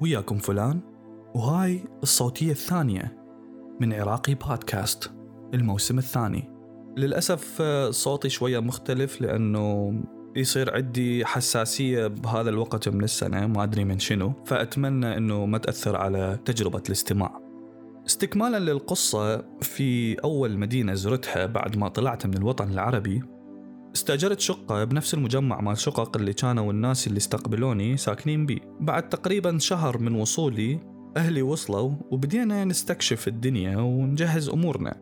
[0.00, 0.80] وياكم فلان
[1.34, 3.16] وهاي الصوتية الثانية
[3.80, 5.10] من عراقي بودكاست
[5.54, 6.50] الموسم الثاني.
[6.96, 9.94] للأسف آه، صوتي شوية مختلف لأنه
[10.36, 15.96] يصير عندي حساسية بهذا الوقت من السنة ما أدري من شنو فأتمنى أنه ما تأثر
[15.96, 17.40] على تجربة الاستماع.
[18.06, 23.22] استكمالا للقصة في أول مدينة زرتها بعد ما طلعت من الوطن العربي
[23.96, 29.58] استأجرت شقة بنفس المجمع مال شقق اللي كانوا الناس اللي استقبلوني ساكنين بيه بعد تقريبا
[29.58, 30.80] شهر من وصولي
[31.16, 34.96] أهلي وصلوا وبدينا نستكشف الدنيا ونجهز أمورنا.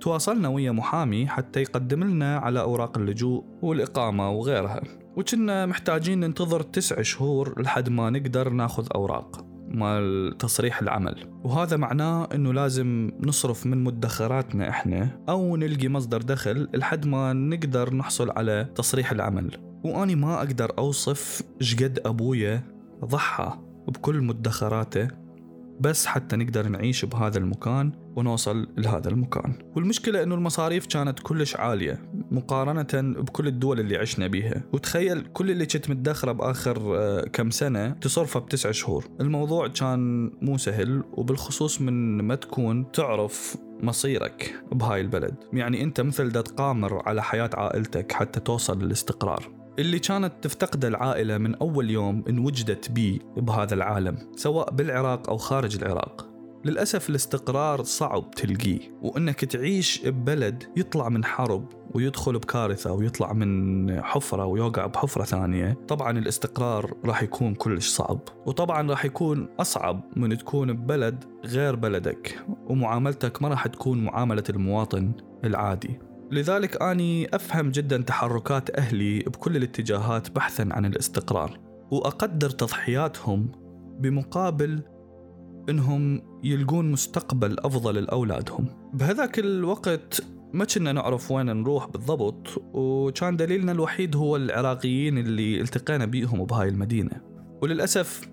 [0.00, 4.80] تواصلنا ويا محامي حتى يقدم لنا على أوراق اللجوء والإقامة وغيرها.
[5.16, 9.55] وكنا محتاجين ننتظر تسع شهور لحد ما نقدر ناخذ أوراق.
[9.76, 11.28] مال تصريح العمل.
[11.44, 17.94] وهذا معناه إنه لازم نصرف من مدخراتنا إحنا أو نلقي مصدر دخل لحد ما نقدر
[17.94, 19.56] نحصل على تصريح العمل.
[19.84, 22.62] وأني ما أقدر أوصف شقد أبويا
[23.04, 23.52] ضحى
[23.88, 25.08] بكل مدخراته
[25.80, 29.58] بس حتى نقدر نعيش بهذا المكان ونوصل لهذا المكان.
[29.76, 32.86] والمشكلة أنه المصاريف كانت كلش عالية مقارنة
[33.22, 34.62] بكل الدول اللي عشنا بيها.
[34.72, 39.04] وتخيل كل اللي كنت متدخره بآخر آه، كم سنة تصرفه بتسع شهور.
[39.20, 45.34] الموضوع كان مو سهل وبالخصوص من ما تكون تعرف مصيرك بهاي البلد.
[45.52, 49.65] يعني أنت مثل دا تقامر على حياة عائلتك حتى توصل للاستقرار.
[49.78, 55.36] اللي كانت تفتقده العائلة من أول يوم إن وجدت بيه بهذا العالم سواء بالعراق أو
[55.36, 56.36] خارج العراق.
[56.64, 64.44] للأسف الاستقرار صعب تلقيه وإنك تعيش ببلد يطلع من حرب ويدخل بكارثة ويطلع من حفرة
[64.44, 68.20] ويوقع بحفرة ثانية طبعا الاستقرار راح يكون كلش صعب.
[68.46, 75.12] وطبعا راح يكون أصعب من تكون ببلد غير بلدك ومعاملتك ما راح تكون معاملة المواطن
[75.44, 75.98] العادي.
[76.30, 81.58] لذلك أني أفهم جدا تحركات أهلي بكل الاتجاهات بحثا عن الاستقرار
[81.90, 83.52] وأقدر تضحياتهم
[84.00, 84.82] بمقابل
[85.68, 88.66] إنهم يلقون مستقبل أفضل لأولادهم.
[88.94, 90.20] بهذاك الوقت
[90.52, 96.68] ما كنا نعرف وين نروح بالضبط وكان دليلنا الوحيد هو العراقيين اللي التقينا بيهم بهاي
[96.68, 97.20] المدينة.
[97.62, 98.28] وللأسف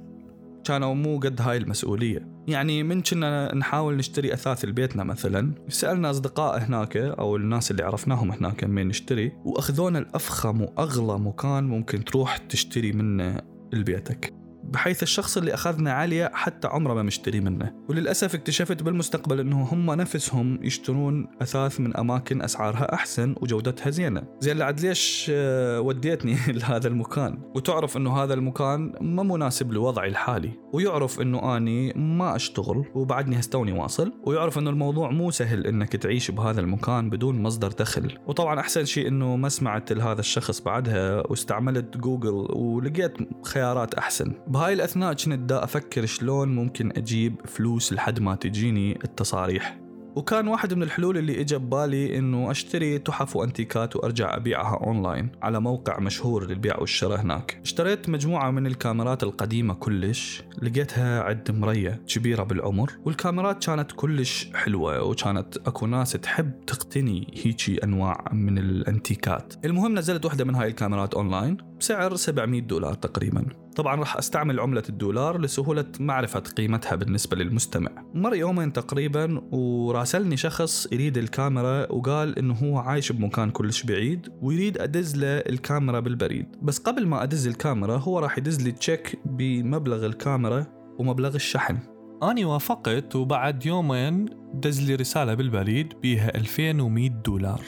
[0.64, 2.33] كانوا مو قد هاي المسؤولية.
[2.48, 8.32] يعني من كنا نحاول نشتري أثاث لبيتنا مثلا سألنا أصدقاء هناك أو الناس اللي عرفناهم
[8.32, 13.42] هناك من نشتري وأخذونا الأفخم وأغلى مكان ممكن تروح تشتري منه
[13.74, 14.43] لبيتك.
[14.74, 17.74] بحيث الشخص اللي أخذنا عليه حتى عمره ما مشتري منه.
[17.90, 24.24] وللأسف اكتشفت بالمستقبل أنه هم نفسهم يشترون أثاث من أماكن أسعارها أحسن وجودتها زينة.
[24.40, 30.52] زين لعد ليش آه، وديتني لهذا المكان؟ وتعرف أنه هذا المكان ما مناسب لوضعي الحالي.
[30.74, 34.14] ويعرف أنه أني ما أشتغل وبعدني هستوني واصل.
[34.26, 38.18] ويعرف أنه الموضوع مو سهل أنك تعيش بهذا المكان بدون مصدر دخل.
[38.28, 44.34] وطبعا أحسن شيء أنه ما سمعت لهذا الشخص بعدها واستعملت جوجل ولقيت خيارات أحسن.
[44.64, 49.80] بهاي الأثناء كنت دا أفكر شلون ممكن أجيب فلوس لحد ما تجيني التصاريح
[50.16, 55.62] وكان واحد من الحلول اللي اجى ببالي إنه أشتري تحف وأنتيكات وأرجع أبيعها أونلاين على
[55.62, 57.60] موقع مشهور للبيع والشراء هناك.
[57.64, 65.04] اشتريت مجموعة من الكاميرات القديمة كلش، لقيتها عند مرية كبيرة بالعمر، والكاميرات كانت كلش حلوة
[65.04, 69.54] وكانت أكو ناس تحب تقتني هيجي أنواع من الأنتيكات.
[69.66, 73.46] المهم نزلت واحدة من هاي الكاميرات أونلاين بسعر 700 دولار تقريبا.
[73.76, 77.92] طبعا راح أستعمل عملة الدولار لسهولة معرفة قيمتها بالنسبة للمستمع.
[78.14, 84.78] مر يومين تقريبا وراسلني شخص يريد الكاميرا وقال إنه هو عايش بمكان كلش بعيد ويريد
[84.78, 86.46] أدز له الكاميرا بالبريد.
[86.62, 90.66] بس قبل ما أدز الكاميرا هو راح يدز لي check بمبلغ الكاميرا
[91.00, 91.78] ومبلغ الشحن.
[92.24, 97.62] أني وافقت وبعد يومين دز لي رسالة بالبريد بيها 2100 دولار.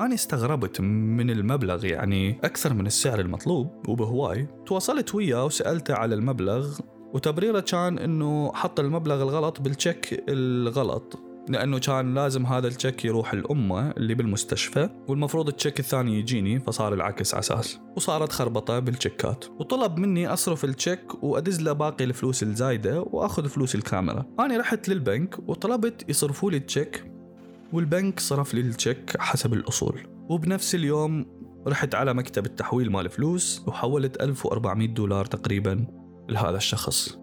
[0.00, 4.48] أنا استغربت من المبلغ يعني أكثر من السعر المطلوب وبهواي.
[4.66, 6.78] تواصلت وياه وسألته على المبلغ
[7.14, 13.04] وتبريره كان إنه حط المبلغ الغلط بال check الغلط لأنه كان لازم هذا ال check
[13.04, 17.80] يروح لأمه اللي بالمستشفى والمفروض ال check الثاني يجيني فصار العكس أساس.
[17.96, 23.74] وصارت خربطة بالتشيكات وطلب مني أصرف ال check وأدز له باقي الفلوس الزايدة وأخذ فلوس
[23.74, 24.26] الكاميرا.
[24.40, 27.17] أنا رحت للبنك وطلبت يصرفوا لي ال check
[27.72, 30.00] والبنك صرف لي ال check حسب الأصول.
[30.28, 31.26] وبنفس اليوم
[31.66, 35.86] رحت على مكتب التحويل مال فلوس وحولت 1400 دولار تقريبا
[36.28, 37.18] لهذا الشخص.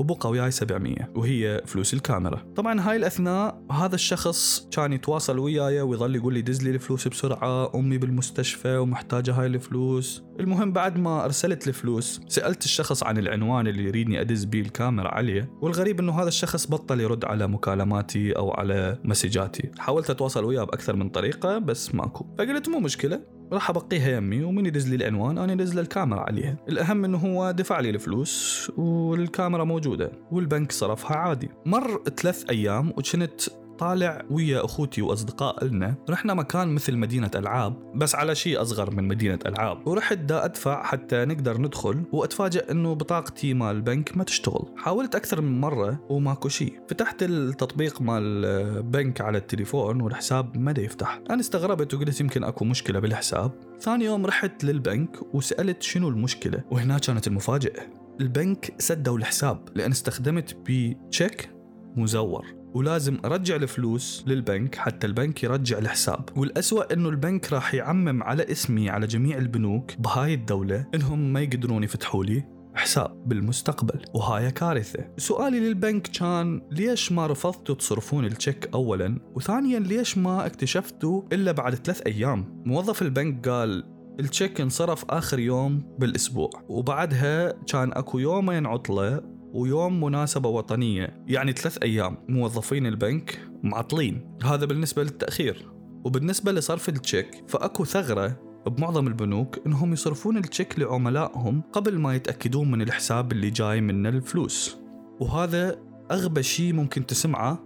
[0.00, 2.44] وبقى وياي 700 وهي فلوس الكاميرا.
[2.56, 7.74] طبعا هاي الأثناء هذا الشخص كان يتواصل وياي ويظل يقول لي دز لي الفلوس بسرعة
[7.74, 10.22] أمي بالمستشفى ومحتاجة هاي الفلوس.
[10.40, 15.50] المهم بعد ما أرسلت الفلوس سألت الشخص عن العنوان اللي يريدني أدز بيه الكاميرا عليه
[15.60, 19.70] والغريب إنه هذا الشخص بطل يرد على مكالماتي أو على مسجاتي.
[19.78, 22.26] حاولت أتواصل وياه بأكثر من طريقة بس ماكو.
[22.38, 23.39] فقلت مو مشكلة.
[23.52, 26.56] راح أبقيها يمي ومن يدز لي العنوان أنا ادز له الكاميرا عليها.
[26.68, 31.48] الأهم إنه هو دفع لي الفلوس والكاميرا موجودة والبنك صرفها عادي.
[31.66, 33.40] مر ثلاث أيام وكنت
[33.80, 35.94] طالع ويا أخوتي وأصدقاء لنا.
[36.10, 39.88] رحنا مكان مثل مدينة ألعاب بس على شيء أصغر من مدينة ألعاب.
[39.88, 44.64] ورحت دا أدفع حتى نقدر ندخل واتفاجئ إنه بطاقتي مال البنك ما تشتغل.
[44.76, 46.80] حاولت أكثر من مرة وماكو شيء.
[46.88, 51.20] فتحت التطبيق مال البنك على التليفون والحساب ما يفتح.
[51.30, 53.52] أنا استغربت وقلت يمكن أكو مشكلة بالحساب.
[53.80, 57.82] ثاني يوم رحت للبنك وسألت شنو المشكلة وهنا كانت المفاجأة.
[58.20, 61.50] البنك سدوا الحساب لأن استخدمت بتشيك
[61.96, 62.59] مزور.
[62.74, 66.28] ولازم أرجع الفلوس للبنك حتى البنك يرجع الحساب.
[66.36, 71.84] والأسوأ إنه البنك راح يعمم على اسمي على جميع البنوك بهاي الدولة إنهم ما يقدرون
[71.84, 72.44] يفتحوا لي
[72.74, 75.06] حساب بالمستقبل وهاي كارثة.
[75.18, 81.74] سؤالي للبنك كان ليش ما رفضتوا تصرفون التشيك أولا؟ وثانيا ليش ما اكتشفتوا إلا بعد
[81.74, 83.84] ثلاث أيام؟ موظف البنك قال
[84.20, 86.50] ال check انصرف آخر يوم بالأسبوع.
[86.68, 94.38] وبعدها كان أكو يومين عطلة ويوم مناسبة وطنية يعني ثلاث أيام موظفين البنك معطلين.
[94.42, 95.70] هذا بالنسبة للتأخير.
[96.04, 102.14] وبالنسبة لصرف ال check فأكو ثغرة بمعظم البنوك إنهم يصرفون ال check لعملائهم قبل ما
[102.14, 104.78] يتأكدون من الحساب اللي جاي منه الفلوس.
[105.20, 105.76] وهذا
[106.10, 107.64] أغبى شيء ممكن تسمعه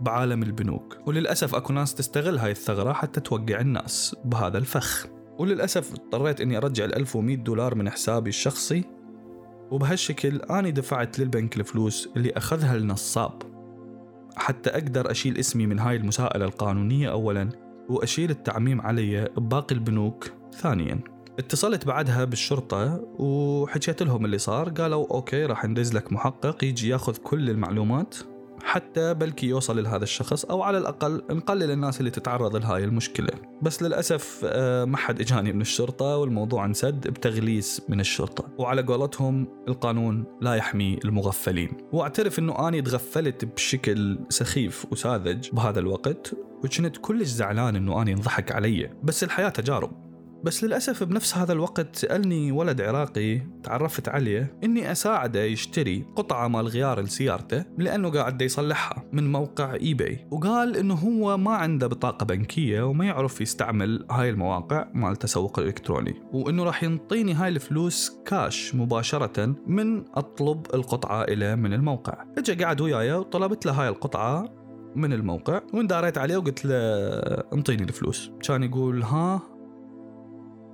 [0.00, 0.98] بعالم البنوك.
[1.06, 5.06] وللأسف أكو ناس تستغل هاي الثغرة حتى توقع الناس بهذا الفخ.
[5.38, 8.84] وللأسف اضطريت إني أرجع ال 1100 دولار من حسابي الشخصي
[9.72, 13.42] وبهالشكل أنا دفعت للبنك الفلوس اللي أخذها النصاب.
[14.36, 17.48] حتى أقدر أشيل اسمي من هاي المساءلة القانونية أولا
[17.88, 21.00] وأشيل التعميم علي بباقي البنوك ثانيا.
[21.38, 27.16] اتصلت بعدها بالشرطة وحكيت لهم اللي صار قالوا okay راح ندز لك محقق يجي ياخذ
[27.16, 28.16] كل المعلومات.
[28.64, 33.28] حتى بلكي يوصل لهذا الشخص أو على الأقل نقلل الناس اللي تتعرض لهاي المشكلة.
[33.62, 38.48] بس للأسف آه، ما حد إجاني من الشرطة والموضوع انسد بتغليس من الشرطة.
[38.58, 41.70] وعلى قولتهم القانون لا يحمي المغفلين.
[41.92, 46.34] وأعترف إنه آني تغفلت بشكل سخيف وساذج بهذا الوقت
[46.64, 48.90] وكنت كلش زعلان إنه آني انضحك علي.
[49.02, 50.11] بس الحياة تجارب.
[50.44, 56.68] بس للأسف بنفس هذا الوقت سألني ولد عراقي تعرفت عليه إني أساعده يشتري قطعة مال
[56.68, 62.82] غيار لسيارته لأنه قاعد يصلحها من موقع eBay وقال إنه هو ما عنده بطاقة بنكية
[62.82, 69.54] وما يعرف يستعمل هاي المواقع مال التسوق الإلكتروني وإنه راح ينطيني هاي الفلوس كاش مباشرة
[69.66, 72.24] من أطلب القطعة إليه من الموقع.
[72.38, 74.44] اجى قعد وياي وطلبت له هاي القطعة
[74.96, 76.74] من الموقع ونداريت عليه وقلت له
[77.52, 78.30] انطيني الفلوس.
[78.42, 79.51] كان يقول ها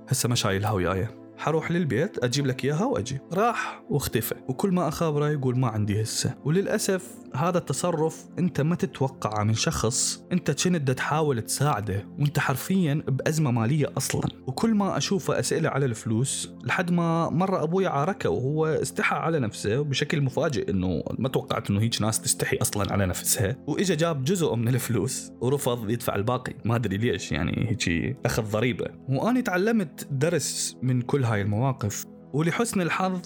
[0.09, 1.07] هسه ما شايلها وياي
[1.39, 3.19] حروح للبيت أجيب لك إياها وأجي.
[3.33, 4.35] راح واختفى.
[4.47, 6.35] وكل ما اخابره يقول ما عندي هسه.
[6.45, 10.23] وللأسف هذا التصرف أنت ما تتوقعه من شخص.
[10.31, 14.29] أنت كنت تحاول تساعده؟ وأنت حرفيا بأزمة مالية أصلا.
[14.47, 19.81] وكل ما أشوفه أسئلة على الفلوس لحد ما مرة أبوي عاركه وهو استحى على نفسه
[19.81, 23.57] بشكل مفاجئ إنه ما توقعت إنه هيك ناس تستحي أصلا على نفسها.
[23.67, 26.53] وإجا جاب جزء من الفلوس ورفض يدفع الباقي.
[26.65, 28.85] ما أدري ليش يعني هيك أخذ ضريبة.
[29.09, 33.21] وأنا تعلمت درس من كل هاي المواقف ولحسن الحظ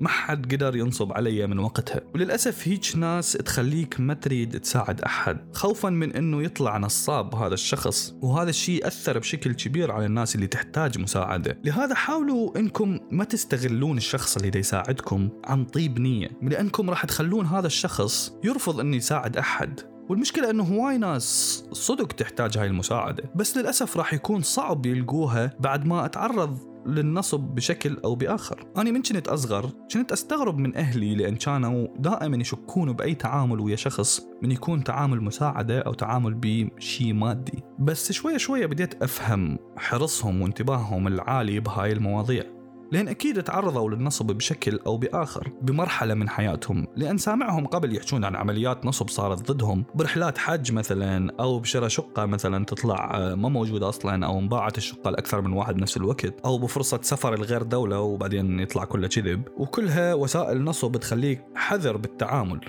[0.00, 2.00] ما حد قدر ينصب علي من وقتها.
[2.14, 8.14] وللأسف هيج ناس تخليك ما تريد تساعد أحد خوفا من أنه يطلع نصاب هذا الشخص.
[8.22, 11.58] وهذا الشيء أثر بشكل كبير على الناس اللي تحتاج مساعدة.
[11.64, 17.46] لهذا حاولوا أنكم ما تستغلون الشخص اللي دا يساعدكم عن طيب نية لأنكم راح تخلون
[17.46, 19.80] هذا الشخص يرفض أنه يساعد أحد.
[20.08, 23.24] والمشكلة إنه هواي ناس صدق تحتاج هاي المساعدة.
[23.34, 28.64] بس للأسف راح يكون صعب يلقوها بعد ما أتعرض للنصب بشكل أو بآخر.
[28.76, 33.76] أنا من كنت أصغر كنت أستغرب من أهلي لأن كانوا دائما يشكون بأي تعامل ويا
[33.76, 37.62] شخص من يكون تعامل مساعدة أو تعامل بشيء مادي.
[37.78, 42.57] بس شوية شوية بديت أفهم حرصهم وانتباههم العالي بهاي المواضيع.
[42.92, 48.36] لأن أكيد تعرضوا للنصب بشكل أو بآخر بمرحلة من حياتهم لأن سامعهم قبل يحجون عن
[48.36, 53.88] عمليات نصب صارت ضدهم برحلات حج مثلا أو بشراء شقة مثلا تطلع آه، ما موجودة
[53.88, 58.60] أصلا أو انباعت الشقة لأكثر من واحد بنفس الوقت أو بفرصة سفر لغير دولة وبعدين
[58.60, 59.42] يطلع كله كذب.
[59.56, 62.60] وكلها وسائل نصب تخليك حذر بالتعامل.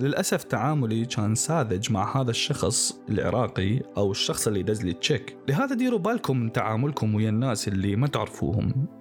[0.00, 5.74] للأسف تعاملي كان ساذج مع هذا الشخص العراقي أو الشخص اللي دز لي تشيك لهذا
[5.74, 8.97] ديروا بالكم من تعاملكم ويا الناس اللي ما تعرفوهم.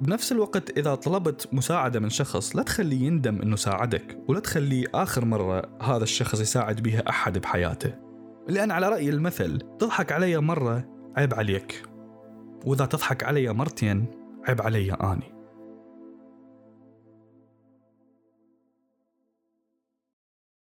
[0.00, 5.24] بنفس الوقت إذا طلبت مساعدة من شخص لا تخليه يندم إنه ساعدك ولا تخليه آخر
[5.24, 7.94] مرة هذا الشخص يساعد بها أحد بحياته.
[8.48, 11.82] لأن على رأي المثل تضحك علي مرة عيب عليك
[12.66, 14.06] وإذا تضحك علي مرتين
[14.48, 15.37] عيب علي أني.